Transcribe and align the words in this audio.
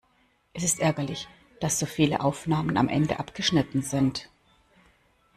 Es 0.53 0.63
ist 0.63 0.79
ärgerlich, 0.79 1.27
dass 1.59 1.77
so 1.77 1.85
viele 1.85 2.21
Aufnahmen 2.21 2.75
am 2.75 2.89
Ende 2.89 3.19
abgeschnitten 3.19 3.83
sind. 3.83 4.31